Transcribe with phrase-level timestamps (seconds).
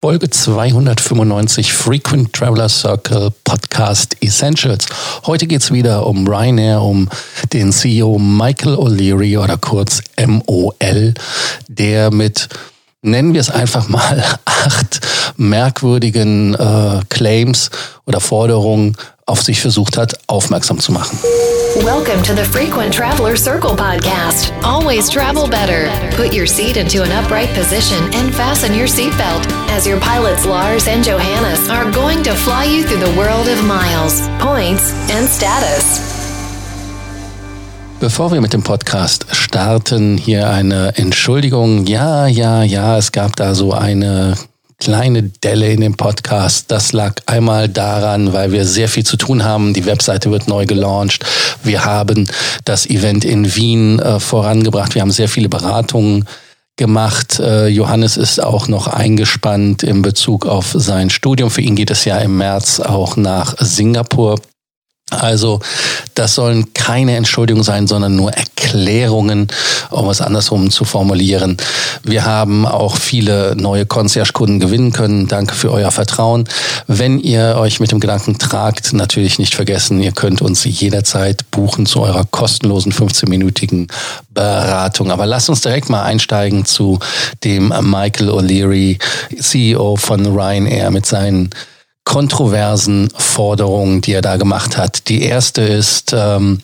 [0.00, 4.86] Folge 295 Frequent Traveler Circle Podcast Essentials.
[5.26, 7.08] Heute geht's wieder um Ryanair, um
[7.52, 11.14] den CEO Michael O'Leary oder kurz MOL,
[11.66, 12.48] der mit,
[13.02, 15.00] nennen wir es einfach mal, acht
[15.36, 17.68] merkwürdigen äh, Claims
[18.06, 18.96] oder Forderungen
[19.28, 21.18] auf sich versucht hat, aufmerksam zu machen.
[21.84, 24.52] Welcome to the Frequent Traveler Circle podcast.
[24.62, 25.88] Always travel better.
[26.16, 30.88] Put your seat into an upright position and fasten your seatbelt as your pilots Lars
[30.88, 36.00] and Johannes are going to fly you through the world of miles, points and status.
[38.00, 41.84] Bevor wir mit dem Podcast starten, hier eine Entschuldigung.
[41.86, 44.36] Ja, ja, ja, es gab da so eine
[44.78, 46.70] kleine Delle in dem Podcast.
[46.70, 49.74] Das lag einmal daran, weil wir sehr viel zu tun haben.
[49.74, 51.24] Die Webseite wird neu gelauncht.
[51.62, 52.28] Wir haben
[52.64, 54.94] das Event in Wien äh, vorangebracht.
[54.94, 56.26] Wir haben sehr viele Beratungen
[56.76, 57.40] gemacht.
[57.40, 61.50] Äh, Johannes ist auch noch eingespannt in Bezug auf sein Studium.
[61.50, 64.40] Für ihn geht es ja im März auch nach Singapur.
[65.10, 65.60] Also
[66.14, 69.48] das sollen keine Entschuldigungen sein, sondern nur Erklärungen,
[69.90, 71.56] um es andersrum zu formulieren.
[72.02, 75.26] Wir haben auch viele neue Concierge-Kunden gewinnen können.
[75.26, 76.44] Danke für euer Vertrauen.
[76.86, 81.86] Wenn ihr euch mit dem Gedanken tragt, natürlich nicht vergessen, ihr könnt uns jederzeit buchen
[81.86, 83.90] zu eurer kostenlosen 15-minütigen
[84.30, 85.10] Beratung.
[85.10, 86.98] Aber lasst uns direkt mal einsteigen zu
[87.44, 88.98] dem Michael O'Leary,
[89.40, 91.50] CEO von Ryanair mit seinen
[92.08, 95.10] kontroversen Forderungen, die er da gemacht hat.
[95.10, 96.60] Die erste ist, ähm,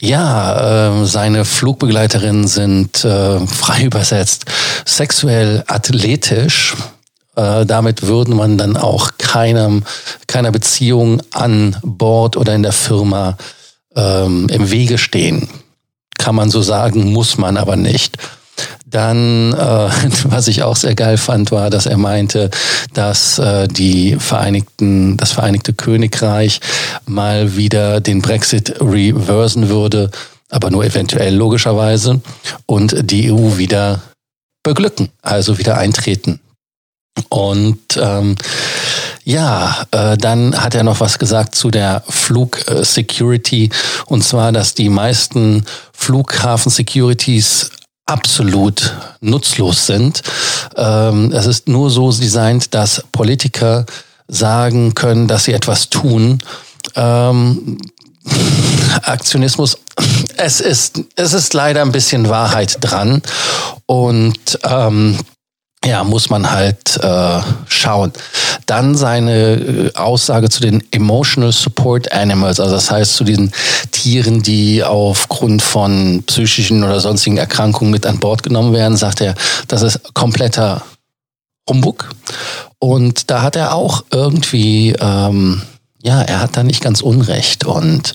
[0.00, 4.46] ja, äh, seine Flugbegleiterinnen sind äh, frei übersetzt
[4.84, 6.74] sexuell athletisch.
[7.36, 9.84] Äh, damit würden man dann auch keinem,
[10.26, 13.36] keiner Beziehung an Bord oder in der Firma
[13.94, 15.48] ähm, im Wege stehen.
[16.18, 18.18] Kann man so sagen, muss man aber nicht.
[18.92, 19.56] Dann, äh,
[20.24, 22.50] was ich auch sehr geil fand, war, dass er meinte,
[22.94, 26.60] dass äh, die Vereinigten, das Vereinigte Königreich
[27.06, 30.10] mal wieder den Brexit reversen würde,
[30.50, 32.20] aber nur eventuell logischerweise,
[32.66, 34.02] und die EU wieder
[34.62, 36.40] beglücken, also wieder eintreten.
[37.28, 38.36] Und ähm,
[39.24, 43.70] ja, äh, dann hat er noch was gesagt zu der Flugsecurity
[44.06, 47.70] und zwar, dass die meisten Flughafen-Securities
[48.06, 50.22] absolut nutzlos sind.
[50.76, 53.86] Ähm, es ist nur so designt, dass Politiker
[54.28, 56.38] sagen können, dass sie etwas tun.
[56.94, 57.78] Ähm,
[59.02, 59.78] Aktionismus,
[60.36, 63.22] es ist, es ist leider ein bisschen Wahrheit dran.
[63.86, 65.18] Und ähm,
[65.84, 68.12] ja, muss man halt äh, schauen.
[68.66, 73.52] Dann seine äh, Aussage zu den Emotional Support Animals, also das heißt zu diesen
[73.90, 79.34] Tieren, die aufgrund von psychischen oder sonstigen Erkrankungen mit an Bord genommen werden, sagt er,
[79.68, 80.82] das ist kompletter
[81.68, 82.10] Humbug.
[82.78, 85.62] Und da hat er auch irgendwie, ähm,
[86.02, 87.64] ja, er hat da nicht ganz Unrecht.
[87.64, 88.12] Und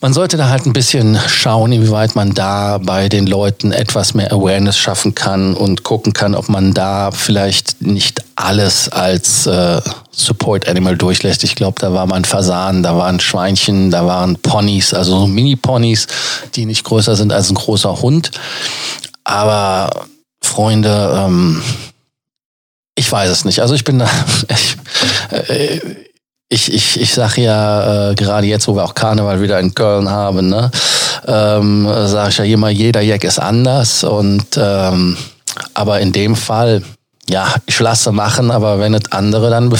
[0.00, 4.32] man sollte da halt ein bisschen schauen, inwieweit man da bei den Leuten etwas mehr
[4.32, 10.66] Awareness schaffen kann und gucken kann, ob man da vielleicht nicht alles als äh, Support
[10.66, 11.44] Animal durchlässt.
[11.44, 15.26] Ich glaube, da war mal ein Fasan, da waren Schweinchen, da waren Ponys, also so
[15.26, 16.06] Mini-Ponys,
[16.54, 18.30] die nicht größer sind als ein großer Hund.
[19.24, 20.06] Aber
[20.42, 21.62] Freunde, ähm,
[22.94, 23.60] ich weiß es nicht.
[23.60, 24.08] Also ich bin da,
[24.48, 24.76] ich,
[25.30, 25.80] äh,
[26.50, 30.10] ich, ich, ich sage ja äh, gerade jetzt, wo wir auch Karneval wieder in Köln
[30.10, 30.70] haben, ne,
[31.26, 35.16] ähm, sage ich ja immer, jeder Jack ist anders und ähm,
[35.74, 36.82] aber in dem Fall,
[37.28, 39.72] ja, ich lasse machen, aber wenn es andere dann,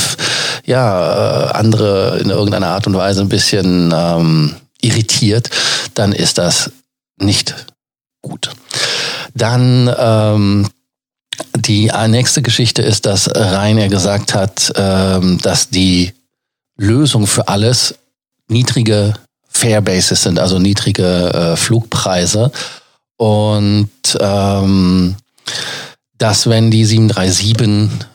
[0.64, 5.50] ja, äh, andere in irgendeiner Art und Weise ein bisschen ähm, irritiert,
[5.94, 6.70] dann ist das
[7.18, 7.66] nicht
[8.22, 8.50] gut.
[9.34, 10.68] Dann ähm,
[11.56, 16.12] die nächste Geschichte ist, dass Rainer gesagt hat, ähm, dass die
[16.80, 17.94] Lösung für alles
[18.48, 19.14] niedrige
[19.48, 22.50] Fairbases sind, also niedrige äh, Flugpreise.
[23.16, 25.16] Und ähm,
[26.16, 28.08] dass wenn die 737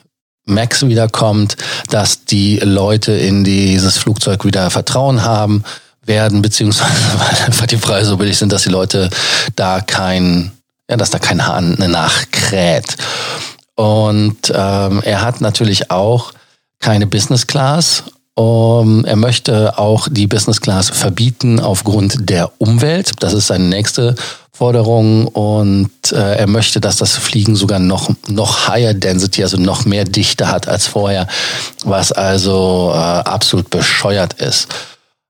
[0.47, 1.57] Max wiederkommt,
[1.89, 5.63] dass die Leute in dieses Flugzeug wieder Vertrauen haben
[6.03, 9.09] werden, beziehungsweise weil einfach die Preise so billig sind, dass die Leute
[9.55, 10.51] da kein,
[10.89, 12.95] ja, dass da kein Hahn nachkräht.
[13.75, 16.31] Und ähm, er hat natürlich auch
[16.79, 18.03] keine Business Class
[18.35, 23.11] um, er möchte auch die Business Class verbieten aufgrund der Umwelt.
[23.19, 24.15] Das ist seine nächste
[24.51, 25.27] Forderung.
[25.27, 30.03] Und äh, er möchte, dass das Fliegen sogar noch, noch higher density, also noch mehr
[30.03, 31.27] Dichte hat als vorher,
[31.85, 34.67] was also äh, absolut bescheuert ist.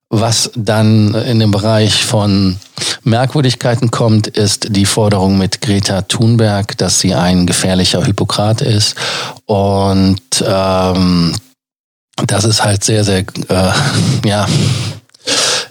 [0.09, 2.57] Was dann in dem Bereich von
[3.03, 8.95] Merkwürdigkeiten kommt, ist die Forderung mit Greta Thunberg, dass sie ein gefährlicher Hypokrat ist
[9.45, 11.35] Und ähm,
[12.27, 13.19] das ist halt sehr, sehr,
[13.49, 13.71] äh,
[14.25, 14.47] ja,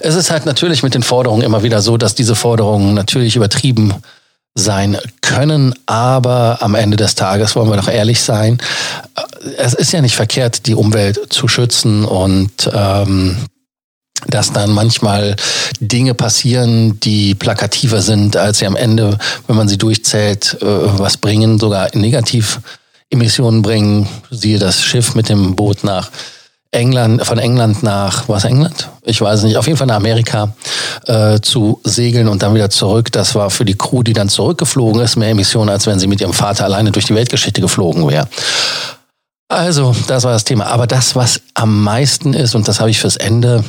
[0.01, 3.95] es ist halt natürlich mit den Forderungen immer wieder so, dass diese Forderungen natürlich übertrieben
[4.55, 8.59] sein können, aber am Ende des Tages wollen wir doch ehrlich sein.
[9.57, 13.37] Es ist ja nicht verkehrt, die Umwelt zu schützen und ähm,
[14.29, 15.37] dass dann manchmal
[15.81, 21.17] Dinge passieren, die plakativer sind, als sie am Ende, wenn man sie durchzählt, äh, was
[21.17, 21.93] bringen, sogar
[23.15, 24.09] Negativemissionen bringen.
[24.31, 26.11] Siehe das Schiff mit dem Boot nach
[26.71, 28.91] England, von England nach, was England?
[29.05, 30.55] Ich weiß nicht, auf jeden Fall nach Amerika
[31.07, 33.13] äh, zu segeln und dann wieder zurück.
[33.13, 36.21] Das war für die Crew, die dann zurückgeflogen ist, mehr Emissionen, als wenn sie mit
[36.21, 38.29] ihrem Vater alleine durch die Weltgeschichte geflogen wäre.
[39.49, 40.67] Also, das war das Thema.
[40.67, 43.63] Aber das, was am meisten ist, und das habe ich fürs Ende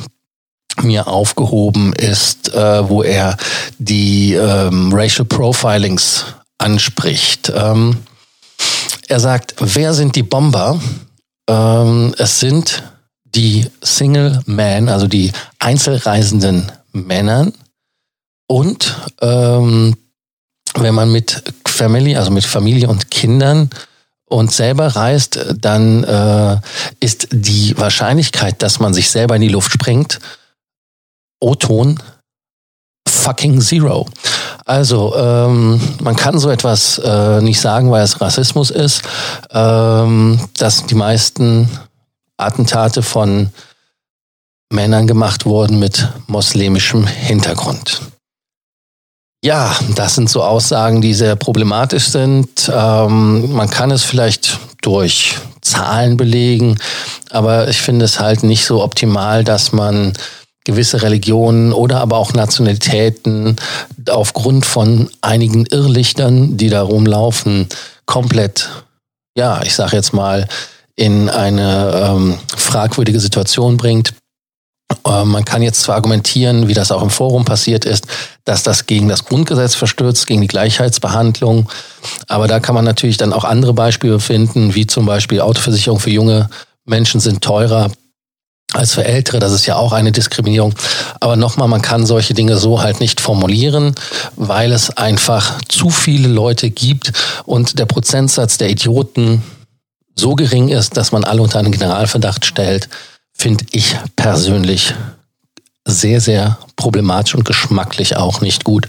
[0.82, 3.36] mir aufgehoben, ist, äh, wo er
[3.78, 6.24] die ähm, Racial Profilings
[6.58, 7.52] anspricht.
[7.54, 7.98] Ähm,
[9.08, 10.80] er sagt, wer sind die Bomber?
[11.48, 12.82] Ähm, es sind
[13.24, 17.52] die Single Men, also die einzelreisenden Männern.
[18.48, 19.96] Und ähm,
[20.74, 23.70] wenn man mit Family, also mit Familie und Kindern
[24.26, 26.58] und selber reist, dann äh,
[27.00, 30.18] ist die Wahrscheinlichkeit, dass man sich selber in die Luft springt,
[31.40, 32.00] O-Ton
[33.06, 34.06] fucking zero.
[34.66, 39.02] Also ähm, man kann so etwas äh, nicht sagen, weil es Rassismus ist,
[39.52, 41.70] ähm, dass die meisten
[42.36, 43.50] Attentate von
[44.72, 48.02] Männern gemacht wurden mit moslemischem Hintergrund.
[49.44, 52.68] Ja, das sind so Aussagen, die sehr problematisch sind.
[52.68, 56.76] Ähm, man kann es vielleicht durch Zahlen belegen,
[57.30, 60.14] aber ich finde es halt nicht so optimal, dass man
[60.66, 63.56] gewisse Religionen oder aber auch Nationalitäten
[64.10, 67.68] aufgrund von einigen Irrlichtern, die da rumlaufen,
[68.04, 68.68] komplett,
[69.36, 70.48] ja, ich sage jetzt mal,
[70.96, 74.12] in eine ähm, fragwürdige Situation bringt.
[75.06, 78.08] Äh, man kann jetzt zwar argumentieren, wie das auch im Forum passiert ist,
[78.44, 81.70] dass das gegen das Grundgesetz verstürzt, gegen die Gleichheitsbehandlung.
[82.26, 86.10] Aber da kann man natürlich dann auch andere Beispiele finden, wie zum Beispiel Autoversicherung für
[86.10, 86.50] junge
[86.84, 87.90] Menschen sind teurer
[88.72, 89.38] als für Ältere.
[89.38, 90.74] Das ist ja auch eine Diskriminierung.
[91.20, 93.94] Aber nochmal, man kann solche Dinge so halt nicht formulieren,
[94.34, 97.12] weil es einfach zu viele Leute gibt
[97.44, 99.42] und der Prozentsatz der Idioten
[100.14, 102.88] so gering ist, dass man alle unter einen Generalverdacht stellt,
[103.32, 104.94] finde ich persönlich
[105.84, 108.88] sehr, sehr problematisch und geschmacklich auch nicht gut.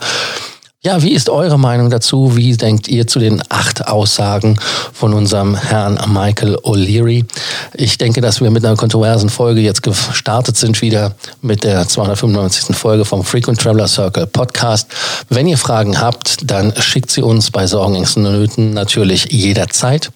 [0.88, 2.38] Ja, wie ist eure Meinung dazu?
[2.38, 4.58] Wie denkt ihr zu den acht Aussagen
[4.94, 7.26] von unserem Herrn Michael O'Leary?
[7.74, 12.74] Ich denke, dass wir mit einer kontroversen Folge jetzt gestartet sind, wieder mit der 295.
[12.74, 14.88] Folge vom Frequent Traveler Circle Podcast.
[15.28, 20.12] Wenn ihr Fragen habt, dann schickt sie uns bei Sorgen, Ängsten und Nöten natürlich jederzeit.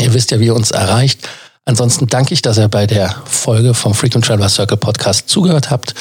[0.00, 1.28] Ihr wisst ja, wie ihr uns erreicht.
[1.64, 5.94] Ansonsten danke ich, dass ihr bei der Folge vom Frequent Traveler Circle Podcast zugehört habt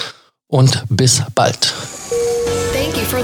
[0.47, 1.71] und bis bald.